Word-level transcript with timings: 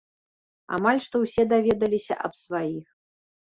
Амаль 0.77 1.03
што 1.09 1.21
ўсе 1.25 1.47
даведаліся 1.53 2.21
аб 2.25 2.33
сваіх. 2.45 2.87